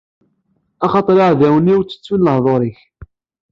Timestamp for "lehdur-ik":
2.25-2.79